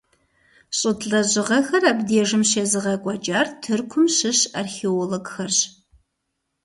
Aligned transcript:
ЩӀытӀ 0.77 1.03
лэжьыгъэхэр 1.09 1.83
абдежым 1.91 2.43
щезыгъэкӀуэкӀар 2.49 3.47
Тыркум 3.61 4.05
щыщ 4.15 4.39
археологхэрщ. 4.59 5.59